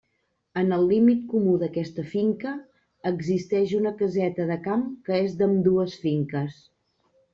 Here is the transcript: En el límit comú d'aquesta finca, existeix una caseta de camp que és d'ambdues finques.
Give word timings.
En 0.59 0.75
el 0.77 0.85
límit 0.91 1.19
comú 1.33 1.51
d'aquesta 1.63 2.05
finca, 2.13 2.53
existeix 3.11 3.75
una 3.81 3.91
caseta 4.03 4.49
de 4.53 4.59
camp 4.69 4.87
que 5.09 5.21
és 5.27 5.37
d'ambdues 5.43 5.99
finques. 6.07 6.59